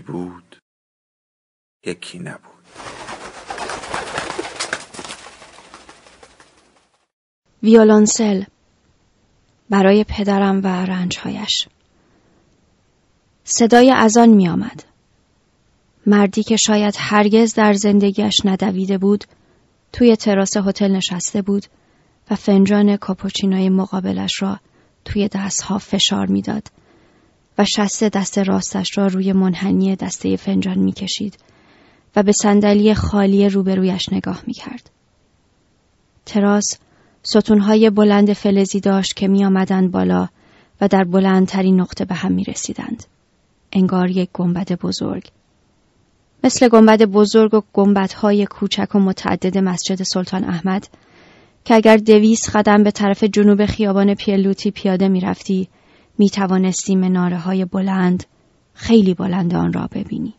یکی 0.00 0.12
بود 0.12 0.56
یکی 1.86 2.18
نبود. 2.18 2.64
ویولونسل 7.62 8.44
برای 9.70 10.04
پدرم 10.04 10.60
و 10.64 10.66
رنجهایش. 10.66 11.68
صدای 13.44 13.90
اذان 13.90 14.28
می 14.28 14.48
آمد. 14.48 14.84
مردی 16.06 16.42
که 16.42 16.56
شاید 16.56 16.94
هرگز 16.98 17.54
در 17.54 17.72
زندگیش 17.72 18.40
ندویده 18.44 18.98
بود 18.98 19.24
توی 19.92 20.16
تراس 20.16 20.56
هتل 20.56 20.90
نشسته 20.90 21.42
بود 21.42 21.66
و 22.30 22.34
فنجان 22.34 22.96
کاپوچینوی 22.96 23.68
مقابلش 23.68 24.42
را 24.42 24.60
توی 25.04 25.28
دستها 25.28 25.78
فشار 25.78 26.26
می‌داد. 26.26 26.79
و 27.60 27.64
شست 27.64 28.04
دست 28.04 28.38
راستش 28.38 28.98
را 28.98 29.06
روی 29.06 29.32
منحنی 29.32 29.96
دسته 29.96 30.36
فنجان 30.36 30.78
می‌کشید 30.78 31.38
و 32.16 32.22
به 32.22 32.32
صندلی 32.32 32.94
خالی 32.94 33.48
روبرویش 33.48 34.12
نگاه 34.12 34.42
می‌کرد. 34.46 34.90
تراس 36.26 36.78
ستونهای 37.22 37.90
بلند 37.90 38.32
فلزی 38.32 38.80
داشت 38.80 39.16
که 39.16 39.28
می 39.28 39.88
بالا 39.88 40.28
و 40.80 40.88
در 40.88 41.04
بلندترین 41.04 41.80
نقطه 41.80 42.04
به 42.04 42.14
هم 42.14 42.32
می 42.32 42.44
رسیدند. 42.44 43.04
انگار 43.72 44.10
یک 44.10 44.30
گنبد 44.32 44.72
بزرگ. 44.72 45.30
مثل 46.44 46.68
گنبد 46.68 47.02
بزرگ 47.02 47.54
و 47.54 47.62
گنبدهای 47.72 48.46
کوچک 48.46 48.94
و 48.94 48.98
متعدد 48.98 49.58
مسجد 49.58 50.02
سلطان 50.02 50.44
احمد 50.44 50.88
که 51.64 51.74
اگر 51.74 51.96
دویست 51.96 52.56
قدم 52.56 52.82
به 52.82 52.90
طرف 52.90 53.24
جنوب 53.24 53.66
خیابان 53.66 54.14
پیلوتی 54.14 54.70
پیاده 54.70 55.08
می 55.08 55.20
رفتی 55.20 55.68
می 56.20 56.30
توانستی 56.30 56.96
مناره 56.96 57.38
های 57.38 57.64
بلند 57.64 58.24
خیلی 58.74 59.14
بلند 59.14 59.54
آن 59.54 59.72
را 59.72 59.88
ببینی. 59.92 60.34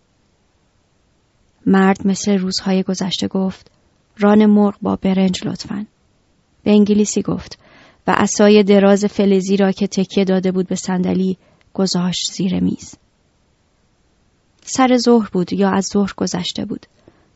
مرد 1.66 2.08
مثل 2.08 2.38
روزهای 2.38 2.84
گذشته 2.84 3.28
گفت 3.28 3.72
ران 4.18 4.46
مرغ 4.46 4.76
با 4.82 4.96
برنج 4.96 5.48
لطفاً. 5.48 5.86
به 6.64 6.72
انگلیسی 6.72 7.22
گفت 7.22 7.60
و 8.08 8.16
اسای 8.18 8.64
دراز 8.64 9.06
فلزی 9.06 9.58
را 9.58 9.72
که 9.72 9.88
تکیه 9.88 10.26
داده 10.26 10.52
بود 10.52 10.68
به 10.68 10.76
صندلی 10.76 11.38
گذاشت 11.74 12.32
زیر 12.34 12.60
میز. 12.60 12.96
سر 14.64 14.98
ظهر 14.98 15.30
بود 15.30 15.54
یا 15.54 15.70
از 15.70 15.86
ظهر 15.94 16.14
گذشته 16.18 16.66
بود. 16.66 16.86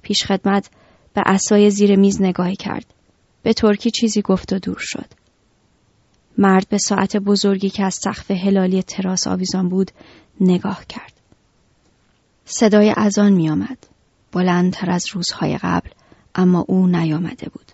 پیش 0.02 0.26
خدمت 0.26 0.70
به 1.14 1.22
اسای 1.26 1.70
زیر 1.70 1.96
میز 1.96 2.22
نگاهی 2.22 2.56
کرد. 2.56 2.86
به 3.44 3.54
ترکی 3.54 3.92
چیزی 3.92 4.22
گفت 4.22 4.54
و 4.54 4.60
دور 4.60 4.80
شد. 4.80 5.25
مرد 6.38 6.70
به 6.70 6.78
ساعت 6.78 7.18
بزرگی 7.18 7.70
که 7.70 7.84
از 7.84 7.96
سقف 7.96 8.32
هلالی 8.32 8.84
تراس 8.84 9.28
آویزان 9.28 9.70
بود 9.70 9.92
نگاه 10.42 10.86
کرد. 10.86 11.14
صدای 12.46 12.94
اذان 12.98 13.34
می 13.34 13.50
آمد. 13.50 13.78
بلندتر 14.32 14.92
از 14.92 15.06
روزهای 15.14 15.58
قبل 15.58 15.90
اما 16.36 16.66
او 16.68 16.88
نیامده 16.88 17.50
بود. 17.50 17.72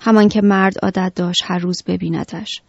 همان 0.00 0.28
که 0.28 0.40
مرد 0.40 0.74
عادت 0.82 1.12
داشت 1.16 1.42
هر 1.46 1.58
روز 1.58 1.82
ببیندش. 1.86 2.62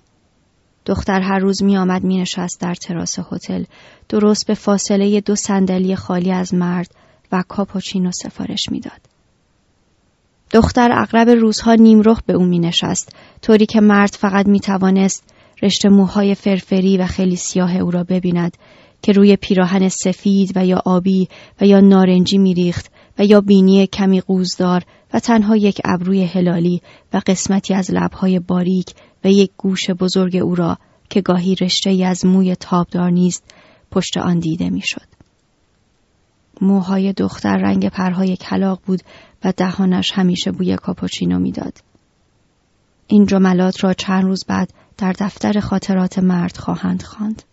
دختر 0.86 1.22
هر 1.22 1.40
روز 1.40 1.64
می 1.64 1.78
آمد 1.78 2.04
می 2.04 2.22
نشست 2.22 2.62
در 2.62 2.76
تراس 2.76 3.20
هتل 3.32 3.64
درست 4.10 4.48
به 4.48 4.54
فاصله 4.54 5.22
دو 5.22 5.36
صندلی 5.36 5.96
خالی 5.96 6.32
از 6.32 6.54
مرد 6.54 6.96
و 7.32 7.44
کاپوچینو 7.48 8.12
سفارش 8.12 8.70
می‌داد. 8.72 9.11
دختر 10.54 10.90
اغلب 10.92 11.30
روزها 11.30 11.76
نیمرخ 11.76 12.22
به 12.26 12.34
او 12.34 12.46
می 12.46 12.60
نشست 12.60 13.16
طوری 13.42 13.66
که 13.66 13.82
مرد 13.82 14.16
فقط 14.20 14.48
می 14.48 14.60
توانست 14.60 15.24
رشته 15.64 15.90
موهای 15.90 16.36
فرفری 16.36 16.98
و 16.98 17.06
خیلی 17.06 17.36
سیاه 17.36 17.78
او 17.78 17.92
را 17.92 18.04
ببیند 18.04 18.58
که 19.02 19.12
روی 19.12 19.36
پیراهن 19.36 19.90
سفید 19.90 20.52
و 20.56 20.66
یا 20.66 20.82
آبی 20.86 21.28
و 21.62 21.66
یا 21.66 21.80
نارنجی 21.80 22.38
میریخت 22.38 22.92
و 23.20 23.26
یا 23.26 23.42
بینی 23.42 23.88
کمی 23.88 24.22
قوزدار 24.22 24.84
و 25.14 25.20
تنها 25.20 25.56
یک 25.56 25.82
ابروی 25.86 26.24
هلالی 26.24 26.82
و 27.14 27.22
قسمتی 27.28 27.74
از 27.74 27.92
لبهای 27.92 28.40
باریک 28.40 28.94
و 29.24 29.32
یک 29.32 29.52
گوش 29.58 29.90
بزرگ 29.90 30.36
او 30.36 30.56
را 30.56 30.78
که 31.10 31.22
گاهی 31.22 31.56
رشته 31.56 32.06
از 32.06 32.26
موی 32.26 32.56
تابدار 32.56 33.10
نیست 33.10 33.44
پشت 33.92 34.18
آن 34.18 34.40
دیده 34.40 34.70
می‌شد. 34.70 35.21
موهای 36.62 37.14
دختر 37.14 37.58
رنگ 37.58 37.90
پرهای 37.90 38.38
کلاق 38.38 38.80
بود 38.86 39.02
و 39.44 39.54
دهانش 39.58 40.12
همیشه 40.14 40.52
بوی 40.52 40.76
کاپوچینو 40.76 41.40
می‌داد. 41.40 41.78
این 43.08 43.26
جملات 43.26 43.84
را 43.84 43.94
چند 43.94 44.24
روز 44.24 44.46
بعد 44.48 44.74
در 44.98 45.12
دفتر 45.12 45.60
خاطرات 45.60 46.20
مرد 46.20 46.58
خواهند 46.58 47.04
خواند. 47.04 47.44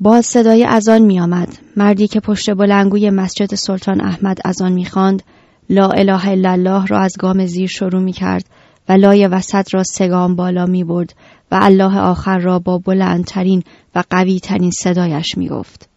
باز 0.00 0.26
صدای 0.26 0.64
اذان 0.64 1.02
می 1.02 1.20
آمد. 1.20 1.58
مردی 1.76 2.08
که 2.08 2.20
پشت 2.20 2.50
بلنگوی 2.50 3.10
مسجد 3.10 3.54
سلطان 3.54 4.00
احمد 4.00 4.38
اذان 4.44 4.72
می 4.72 4.84
خواند 4.84 5.22
لا 5.70 5.88
اله 5.88 6.28
الا 6.28 6.50
الله 6.50 6.86
را 6.86 6.98
از 6.98 7.16
گام 7.18 7.46
زیر 7.46 7.68
شروع 7.68 8.02
می 8.02 8.12
کرد 8.12 8.46
و 8.88 8.92
لای 8.92 9.26
وسط 9.26 9.74
را 9.74 9.82
سگام 9.82 10.36
بالا 10.36 10.66
می 10.66 10.84
برد 10.84 11.14
و 11.50 11.58
الله 11.62 11.98
آخر 11.98 12.38
را 12.38 12.58
با 12.58 12.78
بلندترین 12.78 13.62
و 13.94 14.04
قوی 14.10 14.40
ترین 14.40 14.70
صدایش 14.70 15.38
می 15.38 15.48
گفت. 15.48 15.88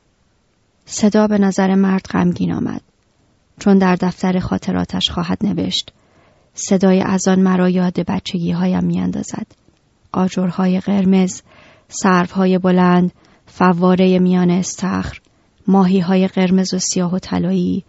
صدا 0.90 1.28
به 1.28 1.38
نظر 1.38 1.76
مرد 1.76 2.06
غمگین 2.06 2.54
آمد. 2.54 2.82
چون 3.60 3.78
در 3.78 3.96
دفتر 3.96 4.40
خاطراتش 4.40 5.10
خواهد 5.10 5.38
نوشت. 5.42 5.92
صدای 6.54 7.02
ازان 7.02 7.40
مرا 7.40 7.70
یاد 7.70 8.00
بچگی 8.00 8.52
هایم 8.52 8.84
می 8.84 9.00
اندازد. 9.00 9.48
آجرهای 10.12 10.80
قرمز، 10.80 11.42
سرفهای 11.88 12.58
بلند، 12.58 13.12
فواره 13.46 14.20
میان 14.20 14.50
استخر، 14.50 15.20
ماهی 15.68 16.00
های 16.00 16.28
قرمز 16.28 16.74
و 16.74 16.80
سیاه 16.80 17.14
و 17.14 17.20
طلایی، 17.20 17.84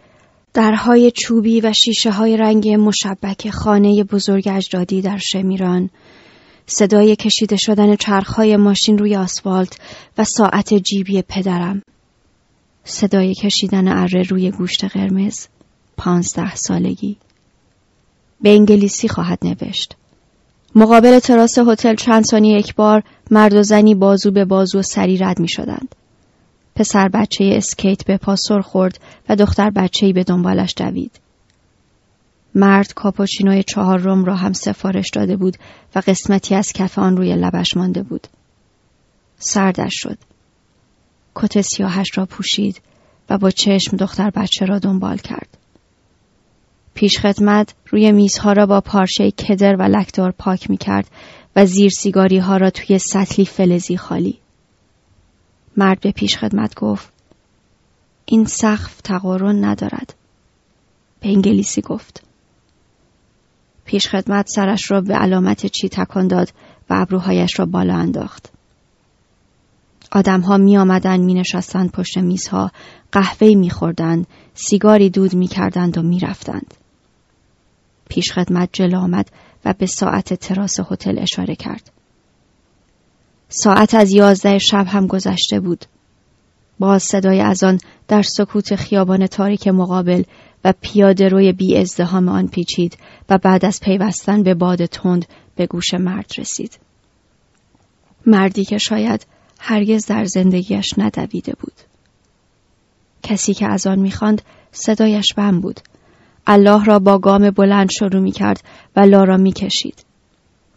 درهای 0.53 1.11
چوبی 1.11 1.61
و 1.61 1.73
شیشه 1.73 2.11
های 2.11 2.37
رنگی 2.37 2.75
مشبک 2.75 3.49
خانه 3.49 4.03
بزرگ 4.03 4.49
اجدادی 4.51 5.01
در 5.01 5.17
شمیران، 5.17 5.89
صدای 6.65 7.15
کشیده 7.15 7.55
شدن 7.55 7.95
چرخهای 7.95 8.57
ماشین 8.57 8.97
روی 8.97 9.15
آسفالت 9.15 9.79
و 10.17 10.23
ساعت 10.23 10.73
جیبی 10.73 11.21
پدرم. 11.21 11.81
صدای 12.83 13.33
کشیدن 13.33 13.87
اره 13.87 14.23
روی 14.23 14.51
گوشت 14.51 14.85
قرمز. 14.85 15.47
پانزده 15.97 16.55
سالگی. 16.55 17.17
به 18.41 18.49
انگلیسی 18.49 19.07
خواهد 19.07 19.39
نوشت. 19.41 19.95
مقابل 20.75 21.19
تراس 21.19 21.57
هتل 21.57 21.95
چند 21.95 22.25
ثانیه 22.25 22.59
یک 22.59 22.75
بار 22.75 23.03
مرد 23.31 23.53
و 23.53 23.63
زنی 23.63 23.95
بازو 23.95 24.31
به 24.31 24.45
بازو 24.45 24.79
و 24.79 24.81
سری 24.81 25.17
رد 25.17 25.39
می 25.39 25.49
شدند. 25.49 25.95
پسر 26.75 27.07
بچه 27.07 27.51
اسکیت 27.53 28.05
به 28.05 28.17
پا 28.17 28.32
سر 28.32 28.61
خورد 28.61 28.99
و 29.29 29.35
دختر 29.35 29.69
بچه 29.69 30.13
به 30.13 30.23
دنبالش 30.23 30.73
دوید. 30.77 31.19
مرد 32.55 32.93
کاپوچینوی 32.93 33.63
چهارم 33.63 34.25
را 34.25 34.35
هم 34.35 34.53
سفارش 34.53 35.09
داده 35.13 35.35
بود 35.35 35.57
و 35.95 36.01
قسمتی 36.07 36.55
از 36.55 36.73
کف 36.73 36.99
آن 36.99 37.17
روی 37.17 37.35
لبش 37.35 37.77
مانده 37.77 38.03
بود. 38.03 38.27
سردش 39.39 39.93
شد. 39.93 40.17
کت 41.41 41.61
سیاهش 41.61 42.17
را 42.17 42.25
پوشید 42.25 42.81
و 43.29 43.37
با 43.37 43.51
چشم 43.51 43.97
دختر 43.97 44.29
بچه 44.29 44.65
را 44.65 44.79
دنبال 44.79 45.17
کرد. 45.17 45.57
پیشخدمت 46.93 47.73
روی 47.89 48.11
میزها 48.11 48.53
را 48.53 48.65
با 48.65 48.81
پارچه 48.81 49.31
کدر 49.31 49.75
و 49.75 49.81
لکدار 49.81 50.31
پاک 50.31 50.69
می 50.69 50.77
کرد 50.77 51.11
و 51.55 51.65
زیر 51.65 51.89
سیگاری 51.89 52.37
ها 52.37 52.57
را 52.57 52.69
توی 52.69 52.99
سطلی 52.99 53.45
فلزی 53.45 53.97
خالی. 53.97 54.39
مرد 55.77 55.99
به 55.99 56.11
پیشخدمت 56.11 56.75
گفت 56.75 57.13
این 58.25 58.45
سقف 58.45 59.01
تقارن 59.01 59.65
ندارد. 59.65 60.13
به 61.19 61.29
انگلیسی 61.29 61.81
گفت. 61.81 62.23
پیشخدمت 63.85 64.47
سرش 64.47 64.91
را 64.91 65.01
به 65.01 65.13
علامت 65.13 65.65
چی 65.65 65.89
تکان 65.89 66.27
داد 66.27 66.53
و 66.89 66.93
ابروهایش 66.93 67.59
را 67.59 67.65
بالا 67.65 67.95
انداخت. 67.95 68.58
آدمها 70.11 70.57
می 70.57 70.77
آمدن 70.77 71.19
می 71.19 71.33
نشستند 71.33 71.91
پشت 71.91 72.17
میزها 72.17 72.71
قهوه 73.11 73.47
می 73.55 73.69
خوردند 73.69 74.27
سیگاری 74.53 75.09
دود 75.09 75.33
می 75.33 75.47
کردند 75.47 75.97
و 75.97 76.01
می 76.01 76.19
رفتند. 76.19 76.73
پیشخدمت 78.09 78.69
جلو 78.73 78.99
آمد 78.99 79.31
و 79.65 79.73
به 79.77 79.85
ساعت 79.85 80.33
تراس 80.33 80.79
هتل 80.91 81.19
اشاره 81.19 81.55
کرد. 81.55 81.91
ساعت 83.49 83.95
از 83.95 84.11
یازده 84.11 84.57
شب 84.57 84.85
هم 84.87 85.07
گذشته 85.07 85.59
بود. 85.59 85.85
باز 86.79 87.03
صدای 87.03 87.41
از 87.41 87.63
آن 87.63 87.79
در 88.07 88.21
سکوت 88.21 88.75
خیابان 88.75 89.27
تاریک 89.27 89.67
مقابل 89.67 90.23
و 90.65 90.73
پیاده 90.81 91.27
روی 91.27 91.51
بی 91.51 91.77
ازدهام 91.77 92.29
آن 92.29 92.47
پیچید 92.47 92.97
و 93.29 93.37
بعد 93.37 93.65
از 93.65 93.79
پیوستن 93.79 94.43
به 94.43 94.53
باد 94.53 94.85
تند 94.85 95.25
به 95.55 95.67
گوش 95.67 95.93
مرد 95.93 96.31
رسید. 96.37 96.79
مردی 98.25 98.65
که 98.65 98.77
شاید 98.77 99.25
هرگز 99.59 100.05
در 100.05 100.25
زندگیش 100.25 100.93
ندویده 100.97 101.53
بود. 101.59 101.73
کسی 103.23 103.53
که 103.53 103.67
از 103.67 103.87
آن 103.87 103.99
می‌خواند 103.99 104.41
صدایش 104.71 105.33
بم 105.33 105.61
بود. 105.61 105.79
الله 106.47 106.85
را 106.85 106.99
با 106.99 107.17
گام 107.17 107.51
بلند 107.51 107.91
شروع 107.91 108.21
می 108.21 108.31
کرد 108.31 108.63
و 108.95 108.99
لارا 108.99 109.37
می 109.37 109.51
کشید. 109.51 110.05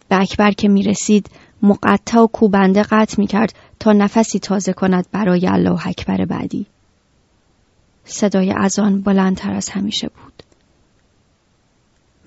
به 0.09 0.21
اکبر 0.21 0.51
که 0.51 0.67
می 0.67 0.83
رسید 0.83 1.29
مقطع 1.63 2.19
و 2.19 2.27
کوبنده 2.27 2.83
قطع 2.83 3.15
می 3.17 3.27
کرد 3.27 3.53
تا 3.79 3.93
نفسی 3.93 4.39
تازه 4.39 4.73
کند 4.73 5.05
برای 5.11 5.47
الله 5.47 5.87
اکبر 5.87 6.25
بعدی. 6.25 6.65
صدای 8.05 8.53
آن 8.79 9.01
بلندتر 9.01 9.53
از 9.53 9.69
همیشه 9.69 10.07
بود. 10.07 10.32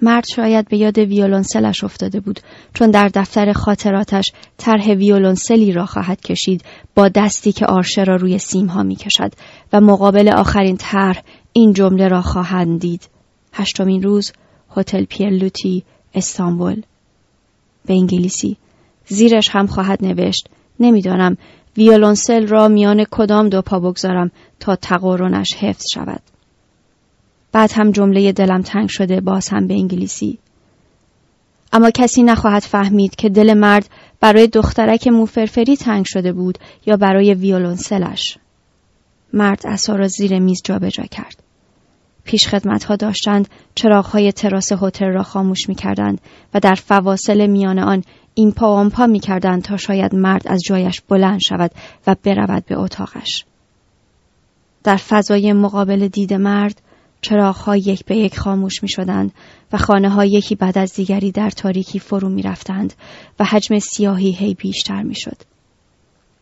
مرد 0.07 0.27
شاید 0.27 0.69
به 0.69 0.77
یاد 0.77 0.99
ویولونسلش 0.99 1.85
افتاده 1.85 2.21
بود 2.21 2.41
چون 2.75 2.91
در 2.91 3.11
دفتر 3.15 3.53
خاطراتش 3.53 4.33
طرح 4.57 4.91
ویولونسلی 4.91 5.73
را 5.73 5.87
خواهد 5.87 6.21
کشید 6.21 6.65
با 6.95 7.09
دستی 7.09 7.53
که 7.53 7.67
آرشه 7.67 8.05
را 8.05 8.17
روی 8.17 8.39
سیمها 8.39 8.83
می 8.83 8.97
کشد 8.97 9.33
و 9.73 9.81
مقابل 9.81 10.29
آخرین 10.29 10.77
طرح 10.77 11.23
این 11.53 11.73
جمله 11.73 12.09
را 12.09 12.23
خواهند 12.23 12.81
دید. 12.81 13.09
هشتمین 13.53 14.03
روز 14.03 14.33
هتل 14.77 15.05
پیرلوتی 15.05 15.85
استانبول 16.15 16.83
به 17.87 17.95
انگلیسی 17.95 18.57
زیرش 19.07 19.49
هم 19.51 19.67
خواهد 19.67 20.05
نوشت 20.05 20.49
نمی‌دانم 20.81 21.37
ویولونسل 21.77 22.47
را 22.47 22.69
میان 22.69 23.05
کدام 23.11 23.49
دو 23.49 23.63
پا 23.63 23.81
بگذارم 23.81 24.31
تا 24.61 24.77
تقارنش 24.77 25.55
حفظ 25.55 25.85
شود 25.95 26.36
بعد 27.53 27.73
هم 27.75 27.91
جمله 27.91 28.33
دلم 28.33 28.63
تنگ 28.63 28.89
شده 28.89 29.21
باز 29.21 29.49
هم 29.49 29.67
به 29.67 29.75
انگلیسی. 29.75 30.39
اما 31.73 31.91
کسی 31.91 32.23
نخواهد 32.23 32.63
فهمید 32.63 33.17
که 33.17 33.29
دل 33.29 33.55
مرد 33.55 33.89
برای 34.21 34.47
دخترک 34.47 35.09
موفرفری 35.09 35.77
تنگ 35.77 36.05
شده 36.05 36.33
بود 36.33 36.59
یا 36.87 36.97
برای 36.97 37.35
ویولونسلش. 37.35 38.39
مرد 39.33 39.61
اصا 39.65 39.97
را 39.97 40.09
زیر 40.09 40.39
میز 40.39 40.61
جابجا 40.65 41.05
کرد. 41.05 41.43
ها 42.89 42.97
داشتند 42.97 43.49
های 44.13 44.33
تراس 44.33 44.73
هتل 44.73 45.07
را 45.07 45.23
خاموش 45.23 45.69
می‌کردند 45.69 46.21
و 46.55 46.61
در 46.61 46.75
فواصل 46.75 47.47
میان 47.47 47.79
آن 47.79 48.03
این 48.35 48.53
پا 48.53 48.67
آن 48.67 48.91
پا 48.91 49.07
می‌کردند 49.07 49.63
تا 49.63 49.77
شاید 49.77 50.15
مرد 50.15 50.43
از 50.49 50.63
جایش 50.67 51.01
بلند 51.01 51.41
شود 51.41 51.71
و 52.07 52.17
برود 52.23 52.65
به 52.67 52.79
اتاقش. 52.79 53.45
در 54.85 54.97
فضای 54.97 55.53
مقابل 55.53 56.09
دید 56.09 56.35
مرد 56.35 56.83
ها 57.31 57.77
یک 57.77 58.05
به 58.05 58.17
یک 58.17 58.39
خاموش 58.39 58.83
می 58.83 58.89
شدند 58.89 59.33
و 59.73 59.79
خانه 59.79 60.11
ها 60.11 60.25
یکی 60.25 60.55
بعد 60.55 60.79
از 60.79 60.95
دیگری 60.95 61.33
در 61.33 61.51
تاریکی 61.51 61.99
فرو 61.99 62.29
می 62.29 62.43
رفتند 62.43 62.95
و 63.39 63.45
حجم 63.45 63.79
سیاهی 63.79 64.33
هی 64.33 64.55
بیشتر 64.55 65.03
می 65.03 65.15
شد. 65.15 65.37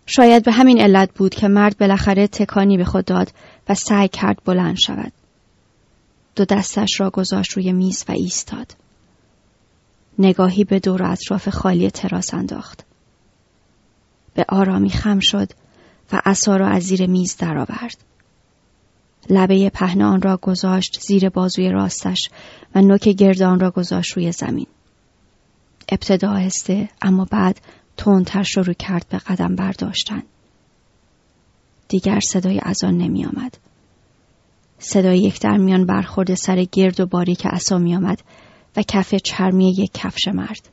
شاید 0.07 0.45
به 0.45 0.53
همین 0.53 0.81
علت 0.81 1.15
بود 1.15 1.35
که 1.35 1.49
مرد 1.49 1.79
بالاخره 1.79 2.27
تکانی 2.27 2.77
به 2.77 2.85
خود 2.85 3.05
داد 3.05 3.33
و 3.69 3.75
سعی 3.75 4.09
کرد 4.09 4.39
بلند 4.45 4.77
شود. 4.77 5.13
دو 6.37 6.45
دستش 6.45 7.01
را 7.01 7.11
گذاشت 7.11 7.53
روی 7.53 7.73
میز 7.73 8.05
و 8.09 8.13
ایستاد. 8.13 8.77
نگاهی 10.19 10.65
به 10.65 10.79
دور 10.79 11.03
اطراف 11.03 11.49
خالی 11.49 11.91
تراس 11.91 12.35
انداخت. 12.35 12.85
به 14.35 14.45
آرامی 14.49 14.91
خم 14.91 15.19
شد 15.19 15.49
و 16.13 16.23
عصا 16.25 16.57
را 16.57 16.69
از 16.69 16.83
زیر 16.83 17.07
میز 17.07 17.37
درآورد. 17.37 17.97
لبه 19.31 19.71
پهن 19.71 20.03
آن 20.03 20.23
را 20.23 20.37
گذاشت 20.37 21.01
زیر 21.01 21.29
بازوی 21.29 21.71
راستش 21.71 22.31
و 22.75 22.81
نوک 22.81 23.09
گردان 23.09 23.61
را 23.61 23.71
گذاشت 23.71 24.13
روی 24.13 24.33
زمین. 24.33 24.67
ابتدا 25.89 26.31
آهسته 26.31 26.89
اما 27.03 27.25
بعد 27.25 27.61
تندتر 27.97 28.43
شروع 28.43 28.75
کرد 28.75 29.07
به 29.09 29.19
قدم 29.19 29.57
برداشتن. 29.57 30.23
دیگر 31.89 32.21
صدای 32.21 32.61
از 32.63 32.85
آن 32.85 32.99
نمی 32.99 33.25
آمد. 33.25 33.59
صدای 34.79 35.19
یک 35.19 35.41
درمیان 35.41 35.87
برخورد 35.87 36.35
سر 36.35 36.65
گرد 36.65 37.01
و 37.01 37.07
باریک 37.07 37.47
عصا 37.47 37.79
می 37.79 37.97
آمد 37.97 38.23
و 38.77 38.83
کف 38.83 39.15
چرمی 39.15 39.71
یک 39.71 39.91
کفش 39.95 40.29
مرد. 40.29 40.69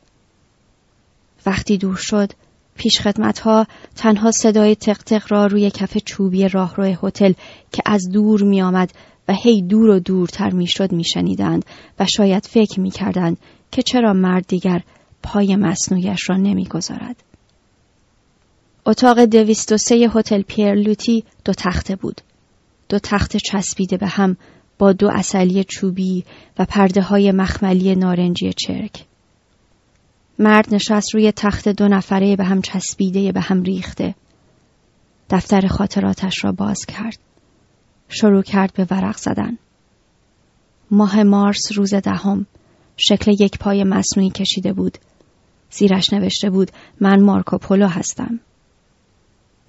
وقتی 1.45 1.77
دور 1.77 1.95
شد 1.95 2.31
پیش 2.75 3.01
ها 3.43 3.67
تنها 3.95 4.31
صدای 4.31 4.75
تق 4.75 5.23
را 5.29 5.45
روی 5.45 5.71
کف 5.71 5.97
چوبی 5.97 6.47
راهرو 6.47 6.83
هتل 6.83 7.33
که 7.71 7.81
از 7.85 8.09
دور 8.09 8.43
می 8.43 8.61
آمد 8.61 8.91
و 9.27 9.33
هی 9.33 9.61
دور 9.61 9.89
و 9.89 9.99
دورتر 9.99 10.49
می 10.49 10.67
شد 10.67 10.91
می 10.91 11.03
شنیدند 11.03 11.65
و 11.99 12.05
شاید 12.05 12.45
فکر 12.45 12.79
می 12.79 12.91
کردند 12.91 13.37
که 13.71 13.81
چرا 13.81 14.13
مرد 14.13 14.47
دیگر 14.47 14.81
پای 15.23 15.55
مصنوعیش 15.55 16.29
را 16.29 16.37
نمی 16.37 16.65
گذارد. 16.65 17.23
اتاق 18.85 19.25
دویست 19.25 19.71
و 19.71 19.77
سه 19.77 19.95
هتل 19.95 20.41
پیرلوتی 20.41 21.23
دو 21.45 21.53
تخته 21.53 21.95
بود. 21.95 22.21
دو 22.89 22.99
تخت 22.99 23.37
چسبیده 23.37 23.97
به 23.97 24.07
هم 24.07 24.37
با 24.77 24.93
دو 24.93 25.09
اصلی 25.13 25.63
چوبی 25.63 26.25
و 26.59 26.65
پرده 26.65 27.01
های 27.01 27.31
مخملی 27.31 27.95
نارنجی 27.95 28.53
چرک. 28.53 29.05
مرد 30.41 30.73
نشست 30.73 31.15
روی 31.15 31.31
تخت 31.31 31.69
دو 31.69 31.87
نفره 31.87 32.35
به 32.35 32.43
هم 32.43 32.61
چسبیده 32.61 33.31
به 33.31 33.41
هم 33.41 33.63
ریخته. 33.63 34.15
دفتر 35.29 35.67
خاطراتش 35.67 36.43
را 36.43 36.51
باز 36.51 36.85
کرد. 36.85 37.17
شروع 38.09 38.41
کرد 38.41 38.73
به 38.73 38.87
ورق 38.91 39.17
زدن. 39.17 39.57
ماه 40.91 41.23
مارس 41.23 41.71
روز 41.75 41.93
دهم 41.93 42.45
شکل 42.97 43.31
یک 43.31 43.59
پای 43.59 43.83
مصنوعی 43.83 44.29
کشیده 44.29 44.73
بود. 44.73 44.97
زیرش 45.69 46.13
نوشته 46.13 46.49
بود 46.49 46.71
من 47.01 47.21
مارکو 47.21 47.57
پولو 47.57 47.87
هستم. 47.87 48.39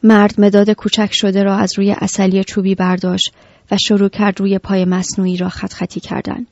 مرد 0.02 0.40
مداد 0.40 0.70
کوچک 0.70 1.10
شده 1.12 1.42
را 1.42 1.56
از 1.56 1.78
روی 1.78 1.94
اصلی 2.00 2.44
چوبی 2.44 2.74
برداشت 2.74 3.32
و 3.70 3.76
شروع 3.86 4.08
کرد 4.08 4.40
روی 4.40 4.58
پای 4.58 4.84
مصنوعی 4.84 5.36
را 5.36 5.48
خط 5.48 5.72
خطی 5.72 6.00
کردن. 6.00 6.46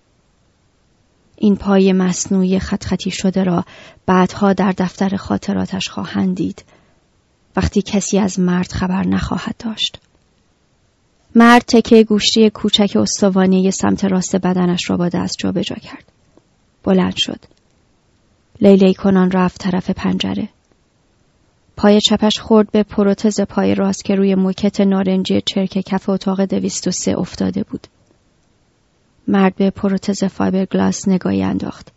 این 1.43 1.57
پای 1.57 1.93
مصنوعی 1.93 2.59
خط 2.59 2.85
خطی 2.85 3.11
شده 3.11 3.45
را 3.45 3.65
بعدها 4.07 4.53
در 4.53 4.75
دفتر 4.79 5.17
خاطراتش 5.17 5.89
خواهند 5.89 6.37
دید 6.37 6.65
وقتی 7.57 7.83
کسی 7.83 8.19
از 8.19 8.41
مرد 8.41 8.73
خبر 8.73 9.07
نخواهد 9.07 9.55
داشت. 9.59 9.99
مرد 11.35 11.63
تکه 11.69 12.05
گوشتی 12.05 12.51
کوچک 12.51 12.97
استوانه 12.97 13.71
سمت 13.71 14.05
راست 14.05 14.37
بدنش 14.37 14.91
را 14.91 14.97
با 14.97 15.09
دست 15.09 15.37
جابجا 15.39 15.77
کرد. 15.77 16.05
بلند 16.85 17.17
شد. 17.17 17.41
لیلی 18.61 18.95
کنان 18.95 19.31
رفت 19.31 19.61
طرف 19.61 19.91
پنجره. 19.91 20.49
پای 21.77 22.01
چپش 22.01 22.41
خورد 22.41 22.71
به 22.71 22.83
پروتز 22.83 23.41
پای 23.41 23.75
راست 23.75 24.05
که 24.05 24.15
روی 24.15 24.35
موکت 24.35 24.81
نارنجی 24.81 25.43
چرک 25.47 25.79
کف 25.87 26.09
اتاق 26.09 26.45
دویست 26.45 26.89
و 26.89 26.91
سه 26.91 27.19
افتاده 27.19 27.63
بود. 27.63 27.87
مرد 29.31 29.55
به 29.55 29.71
پروتز 29.71 30.25
فایبرگلاس 30.25 31.09
نگاهی 31.09 31.43
انداخت. 31.43 31.93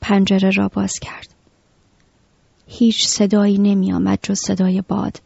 پنجره 0.00 0.50
را 0.50 0.68
باز 0.68 0.92
کرد. 0.98 1.28
هیچ 2.66 3.06
صدایی 3.06 3.58
نمی 3.58 3.92
آمد 3.92 4.18
جز 4.22 4.38
صدای 4.38 4.82
باد. 4.88 5.20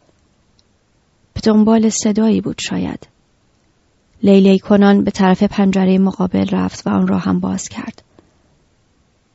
به 1.33 1.41
دنبال 1.43 1.89
صدایی 1.89 2.41
بود 2.41 2.59
شاید. 2.59 3.07
لیلی 4.23 4.59
کنان 4.59 5.03
به 5.03 5.11
طرف 5.11 5.43
پنجره 5.43 5.97
مقابل 5.97 6.49
رفت 6.49 6.87
و 6.87 6.89
آن 6.89 7.07
را 7.07 7.17
هم 7.17 7.39
باز 7.39 7.69
کرد. 7.69 8.01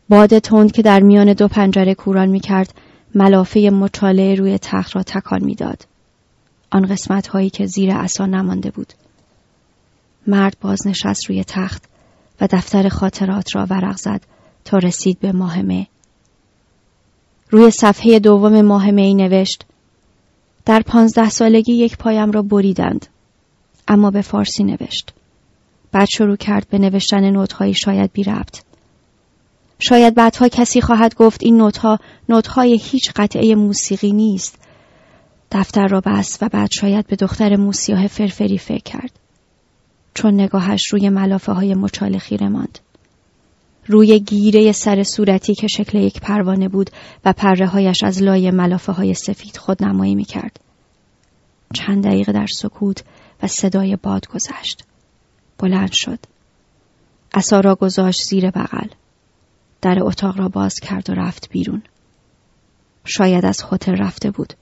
باد 0.09 0.39
تند 0.39 0.73
که 0.73 0.83
در 0.83 1.01
میان 1.01 1.33
دو 1.33 1.49
پنجره 1.49 1.95
کوران 1.95 2.29
می 2.29 2.41
کرد 2.41 2.75
ملافه 3.15 3.71
مچاله 3.71 4.35
روی 4.35 4.59
تخت 4.59 4.97
را 4.97 5.03
تکان 5.03 5.45
می‌داد. 5.45 5.87
آن 6.71 6.87
قسمت 6.87 7.27
هایی 7.27 7.51
که 7.51 7.67
زیر 7.67 7.91
اصا 7.93 8.27
نمانده 8.27 8.71
بود. 8.71 8.93
مرد 10.27 10.57
بازنشست 10.61 11.31
روی 11.31 11.45
تخت 11.45 11.85
و 12.41 12.49
دفتر 12.51 12.89
خاطرات 12.89 13.57
را 13.57 13.67
ورق 13.71 13.97
زد 13.97 14.21
تا 14.65 14.79
رسید 14.79 15.21
به 15.21 15.33
ماهمه. 15.33 15.87
روی 17.51 17.71
صفحه 17.71 18.19
دوم 18.19 18.63
ماهمه 18.63 19.03
ای 19.03 19.15
نوشت 19.15 19.65
در 20.65 20.83
پانزده 20.83 21.31
سالگی 21.31 21.73
یک 21.73 21.97
پایم 21.97 22.31
را 22.31 22.43
بریدند 22.43 23.07
اما 23.89 24.11
به 24.11 24.23
فارسی 24.23 24.65
نوشت. 24.65 25.13
بعد 25.93 26.09
شروع 26.09 26.37
کرد 26.37 26.67
به 26.71 26.79
نوشتن 26.79 27.31
نوتهایی 27.31 27.75
شاید 27.75 28.13
بی 28.13 28.23
ربط. 28.23 28.63
شاید 29.79 30.15
بعدها 30.15 30.49
کسی 30.49 30.81
خواهد 30.81 31.15
گفت 31.15 31.43
این 31.43 31.57
نوتها 31.57 31.99
نوتهای 32.29 32.81
هیچ 32.83 33.13
قطعه 33.17 33.55
موسیقی 33.55 34.13
نیست. 34.13 34.59
دفتر 35.53 35.87
را 35.87 36.01
بست 36.01 36.43
و 36.43 36.49
بعد 36.49 36.71
شاید 36.71 37.07
به 37.07 37.17
دختر 37.17 37.57
موسیاه 37.57 38.07
فرفری 38.07 38.59
فکر 38.59 38.83
کرد. 38.83 39.22
چون 40.15 40.35
نگاهش 40.35 40.93
روی 40.93 41.09
ملافه 41.09 41.53
های 41.53 41.75
مچاله 41.75 42.19
خیره 42.19 42.49
ماند. 42.49 42.79
روی 43.87 44.21
گیره 44.21 44.73
سر 44.73 45.03
صورتی 45.03 45.55
که 45.55 45.67
شکل 45.67 45.99
یک 45.99 46.21
پروانه 46.21 46.69
بود 46.69 46.91
و 47.25 47.33
پره 47.33 47.67
هایش 47.67 48.05
از 48.05 48.23
لای 48.23 48.51
ملافه 48.51 48.93
های 48.93 49.15
سفید 49.15 49.57
خود 49.57 49.85
نمایی 49.85 50.15
می 50.15 50.25
کرد. 50.25 50.61
چند 51.75 52.05
دقیقه 52.05 52.33
در 52.33 52.47
سکوت 52.47 53.05
و 53.43 53.47
صدای 53.47 53.97
باد 53.97 54.29
گذشت. 54.29 54.85
بلند 55.59 55.93
شد. 55.93 56.19
اصا 57.35 57.61
را 57.61 57.75
گذاشت 57.75 58.23
زیر 58.23 58.51
بغل. 58.51 58.89
در 59.81 59.99
اتاق 60.03 60.39
را 60.39 60.49
باز 60.49 60.75
کرد 60.75 61.11
و 61.11 61.13
رفت 61.13 61.49
بیرون. 61.51 61.83
شاید 63.05 63.45
از 63.45 63.65
هتل 63.71 63.97
رفته 63.97 64.31
بود. 64.31 64.55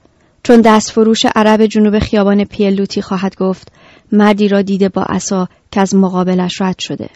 چون 0.43 0.61
دست 0.61 0.91
فروش 0.91 1.25
عرب 1.35 1.65
جنوب 1.65 1.99
خیابان 1.99 2.43
پیلوتی 2.43 3.01
خواهد 3.01 3.35
گفت 3.35 3.71
مردی 4.11 4.47
را 4.47 4.61
دیده 4.61 4.89
با 4.89 5.03
عصا 5.03 5.47
که 5.71 5.81
از 5.81 5.95
مقابلش 5.95 6.61
رد 6.61 6.79
شده. 6.79 7.09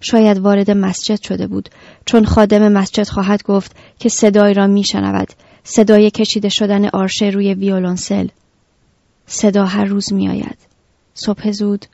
شاید 0.00 0.38
وارد 0.38 0.70
مسجد 0.70 1.22
شده 1.22 1.46
بود 1.46 1.68
چون 2.04 2.24
خادم 2.24 2.72
مسجد 2.72 3.08
خواهد 3.08 3.42
گفت 3.42 3.76
که 3.98 4.08
صدای 4.08 4.54
را 4.54 4.66
میشنود. 4.66 5.28
صدای 5.64 6.10
کشیده 6.10 6.48
شدن 6.48 6.88
آرشه 6.88 7.26
روی 7.26 7.54
ویولونسل 7.54 8.28
صدا 9.26 9.64
هر 9.64 9.84
روز 9.84 10.12
میآید. 10.12 10.58
صبح 11.14 11.50
زود 11.50 11.86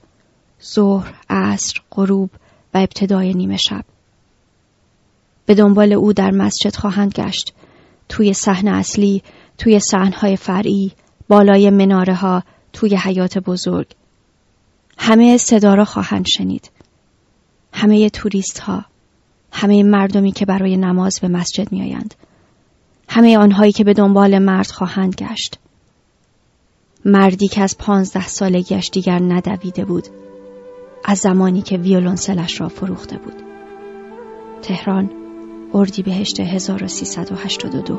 ظهر 0.74 1.14
عصر 1.30 1.80
غروب 1.90 2.30
و 2.74 2.78
ابتدای 2.78 3.34
نیمه 3.34 3.56
شب. 3.56 3.84
به 5.46 5.54
دنبال 5.54 5.92
او 5.92 6.12
در 6.12 6.30
مسجد 6.30 6.76
خواهند 6.76 7.12
گشت. 7.12 7.52
توی 8.08 8.34
صحنه 8.34 8.70
اصلی 8.70 9.22
توی 9.58 9.80
صحنهای 9.80 10.36
فرعی 10.36 10.92
بالای 11.28 11.70
مناره 11.70 12.14
ها 12.14 12.42
توی 12.72 12.96
حیات 12.96 13.38
بزرگ. 13.38 13.86
همه 14.98 15.36
صدا 15.36 15.74
را 15.74 15.84
خواهند 15.84 16.26
شنید. 16.26 16.70
همه 17.72 18.10
توریست 18.10 18.58
ها 18.58 18.84
همه 19.52 19.82
مردمی 19.82 20.32
که 20.32 20.46
برای 20.46 20.76
نماز 20.76 21.18
به 21.22 21.28
مسجد 21.28 21.72
می 21.72 21.82
آیند. 21.82 22.14
همه 23.08 23.38
آنهایی 23.38 23.72
که 23.72 23.84
به 23.84 23.92
دنبال 23.94 24.38
مرد 24.38 24.70
خواهند 24.70 25.14
گشت. 25.14 25.58
مردی 27.04 27.48
که 27.48 27.62
از 27.62 27.78
پانزده 27.78 28.28
سالگیش 28.28 28.90
دیگر 28.92 29.18
ندویده 29.18 29.84
بود. 29.84 30.08
از 31.04 31.18
زمانی 31.18 31.62
که 31.62 31.76
ویولونسلش 31.76 32.60
را 32.60 32.68
فروخته 32.68 33.18
بود. 33.18 33.34
تهران 34.62 35.10
اردیبهشت 35.74 36.40
1382 36.40 37.98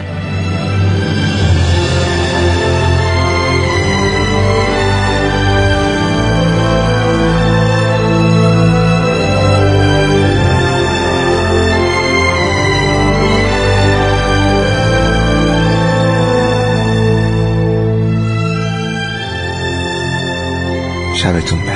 sabes. 21.39 21.70